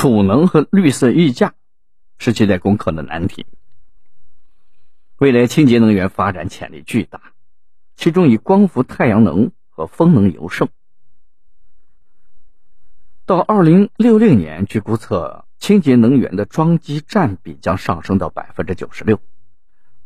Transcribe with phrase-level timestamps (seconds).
[0.00, 1.52] 储能和绿色溢价
[2.16, 3.44] 是这代攻克的难题。
[5.18, 7.20] 未来清洁能源发展潜力巨大，
[7.96, 10.70] 其中以光伏、太阳能和风能尤盛。
[13.26, 19.20] 到二零六六年，据估测，清洁能源的装机占比将上升到百分之九十六，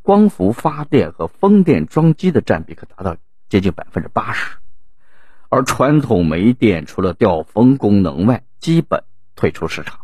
[0.00, 3.18] 光伏发电和风电装机的占比可达到
[3.50, 4.56] 接近百分之八十，
[5.50, 9.04] 而传统煤电除了调峰功能外，基本
[9.42, 9.98] 退出市场。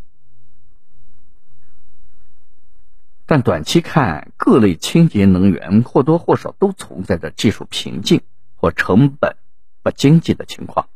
[3.24, 8.22] 但短期看，各类清洁能源或多或少都存在着技术瓶颈
[8.56, 9.36] 或成本
[9.84, 10.88] 不经济的情况。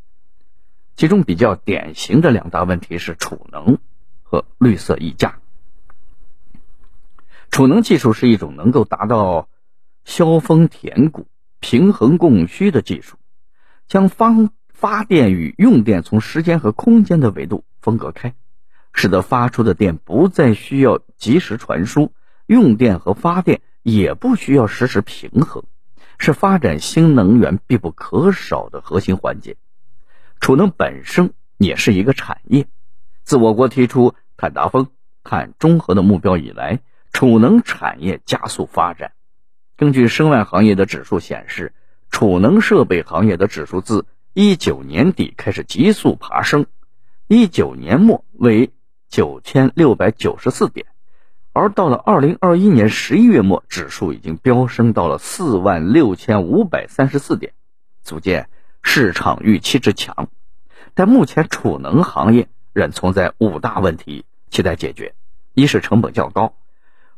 [0.97, 3.79] 其中比较典型的两大问题是储能
[4.25, 5.39] 和绿色溢价。
[7.53, 9.49] 储能技术是一种能够达到
[10.05, 11.29] 削峰填谷、
[11.61, 13.19] 平衡供需的技术，
[13.87, 14.35] 将发
[14.73, 18.35] 发电与用电从时间和空间的维度分隔开，
[18.95, 22.13] 使得发出的电不再需要及时传输。
[22.47, 25.65] 用电和发电也不需要实时平衡，
[26.19, 29.57] 是发展新能源必不可少的核心环节。
[30.41, 32.67] 储能本身也是一个产业。
[33.23, 34.89] 自我国提出碳达峰、
[35.23, 36.81] 碳中和的目标以来，
[37.13, 39.13] 储能产业加速发展。
[39.77, 41.73] 根据申万行业的指数显示，
[42.11, 44.05] 储能设备行业的指数自
[44.35, 46.67] 一九年底开始急速爬升，
[47.35, 48.73] 一九年末为
[49.09, 50.85] 九千六百九十四点。
[51.55, 57.55] 而到了二零二一年十一月末，指数已经飙升到了四万六千五百三十四点，
[58.03, 58.51] 足见
[58.83, 60.29] 市场预期之强。
[60.93, 65.15] 但目前储能行业仍存在五大问题，期待解决：
[65.55, 66.53] 一是成本较高，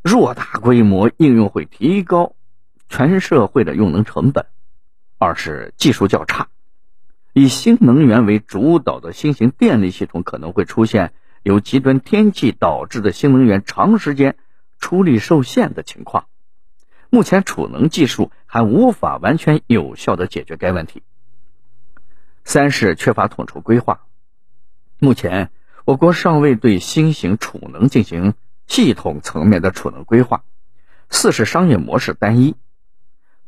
[0.05, 2.37] 偌大规模应用会提高
[2.89, 4.45] 全社会的用能成本；
[5.19, 6.47] 二是技术较差，
[7.35, 11.13] 以新能源为主导的新型电力系统可能会出现。
[11.43, 14.39] 由极端天气导致的新能源长时间
[14.79, 16.25] 出力受限的情况，
[17.11, 21.03] 目前储能技术还无法完全有效的解决该问题。
[22.45, 24.07] 三是缺乏统筹规划，
[24.99, 25.51] 目前
[25.85, 28.33] 我国尚未对新型储能进行
[28.67, 30.45] 系统层面的储能规划。
[31.11, 32.57] 四是商业模式单一，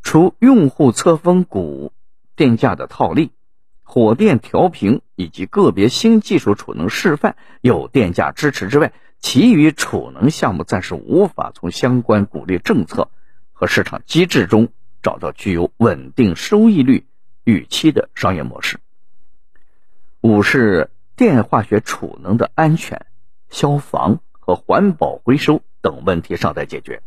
[0.03, 1.95] 除用户侧峰谷
[2.35, 3.31] 电价的套利。
[3.89, 13.09] 火电调频以及个别新技术储能示范有电价支持之外，其余储能项目暂时无法从相关鼓励政策
[13.53, 14.69] 和市场机制中
[15.03, 17.07] 找到具有稳定收益率
[17.45, 18.81] 预期的商业模式。
[20.21, 23.07] 五是电化学储能的安全、
[23.49, 27.03] 消防和环保回收等问题尚待解决。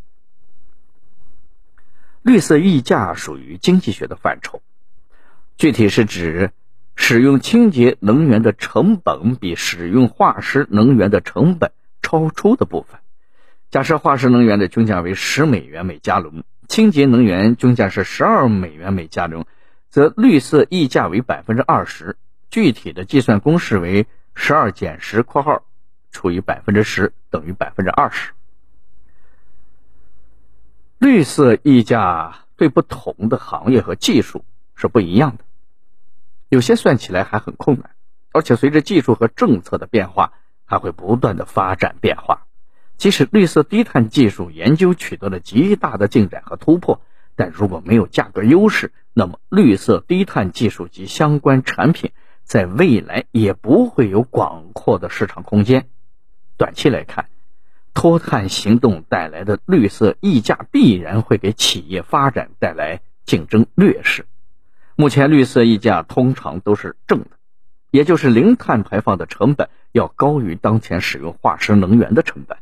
[2.21, 4.61] 绿色溢价属于经济学的范畴，
[5.57, 6.51] 具体是指。
[7.01, 11.71] 使用清洁能源的成本比使用化石能源的成本
[12.01, 12.99] 超出的部分。
[13.71, 19.45] 假设化石能源的均价为十美元每加仑，清洁能源均价是十二美元每加仑，
[19.89, 22.17] 则绿色溢价为百分之二十。
[22.51, 24.05] 具体的计算公式为
[24.35, 25.63] 十二减十（括号
[26.11, 28.33] 除以百分之十）等于百分之二十。
[30.99, 34.43] 绿色溢价对不同的行业和技术
[34.75, 35.45] 是不一样的。
[36.49, 37.91] 有些算起来还很困难，
[38.31, 40.33] 而且随着技术和政策的变化，
[40.65, 42.47] 还会不断的发展变化。
[42.97, 47.01] 即使绿色低碳技术研究取得了极大的进展和突破，
[47.35, 52.11] 但如果没有价格优势，那么绿色低碳技术及相关产品
[52.43, 55.87] 在未来也不会有广阔的市场空间。
[56.57, 57.29] 短期来看，
[57.93, 64.25] 脱碳行动带来的绿色溢价必然会给企业发展带来竞争劣势。
[64.99, 67.29] 目前绿色溢价通常都是正的，
[67.89, 72.57] 也就是零碳排放的成本要高于当前使用化石能源的成本。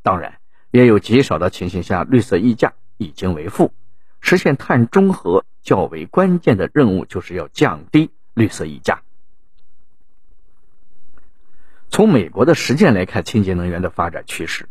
[0.00, 0.38] 当然，
[0.70, 3.74] 也有极少的情形下绿色溢价已经为负。
[4.22, 9.02] 实现碳中和较为关键的任务就是要降低绿色溢价。
[11.90, 14.66] 从美国的实践来看，清洁能源的发展趋势，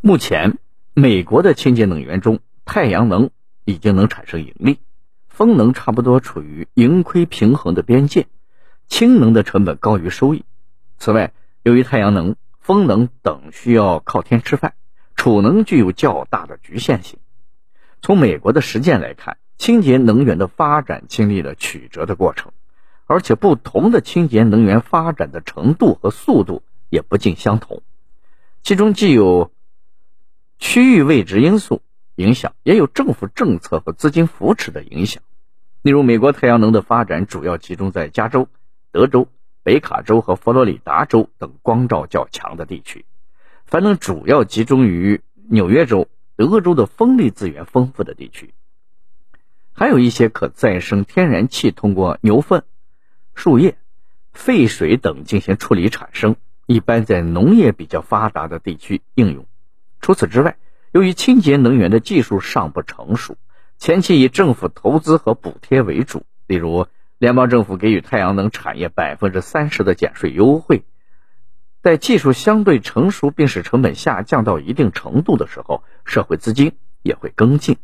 [0.00, 0.56] 目前
[0.94, 3.30] 美国的清洁能源中，太阳能。
[3.68, 4.78] 已经能产生盈利，
[5.28, 8.26] 风能差不多处于盈亏平衡的边界，
[8.88, 10.46] 氢能的成本高于收益。
[10.96, 11.34] 此外，
[11.64, 14.72] 由于太阳能、风能等需要靠天吃饭，
[15.16, 17.18] 储能具有较大的局限性。
[18.00, 22.52] 从美国的实践来看，清洁能源的发展经历了曲折的过程，
[23.04, 27.82] 而且不同的清洁能源发展的程度和速度也不尽相同，
[28.62, 29.52] 其中既有
[30.58, 31.82] 区域位置因素。
[32.18, 35.22] 影响也有政府政策和资金扶持的影响，
[35.82, 38.48] 例如美国太阳能的发展主要集中在加州、
[38.90, 39.28] 德州、
[39.62, 43.04] 北卡州和佛罗里达州等光照较强的地区，
[43.66, 48.52] 反能主要集中于纽约州、德州的风力资源丰富的地区。
[49.72, 52.64] 还有一些可再生天然气通过牛粪、
[53.36, 53.78] 树叶、
[54.32, 56.34] 废水等进行处理产生，
[56.66, 59.46] 一般在农业比较发达的地区应用。
[60.00, 60.56] 除此之外，
[60.92, 63.36] 由于清洁能源的技术尚不成熟，
[63.78, 66.86] 前期以政府投资和补贴为主，例如
[67.18, 70.84] 联邦政府给予太阳能产业百分之三十的减税优惠。
[71.82, 77.76] 在技术相对成熟并使成本下降到一定程度的时候，社会资金也会跟进。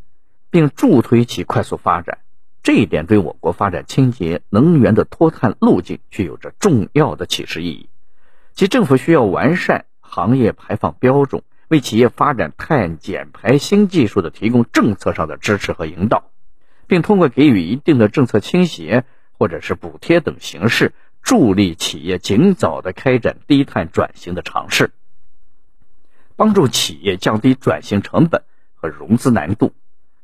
[0.50, 2.18] 并助推其快速发展，
[2.62, 7.88] 这一点对我国发展清洁能源的脱碳路径具有着重要的启示意义。
[8.52, 16.30] 即政府需要完善行业排放标准，为企业发展碳减排新技术的提供政策上的支持和引导，
[16.86, 19.04] 并通过给予一定的政策倾斜
[19.38, 24.92] 或者是补贴等形式，助力企业尽早的开展低碳转型的尝试，
[26.36, 28.42] 帮助企业降低转型成本
[28.74, 29.72] 和融资难度。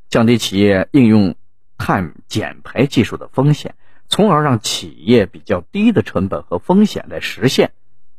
[0.08, 1.36] 降低企业应用
[1.78, 3.76] 碳减排技术的风险，
[4.08, 7.72] 从而让企业比较低的成本和风险来实现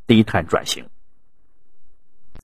[0.08, 0.86] 低碳转型。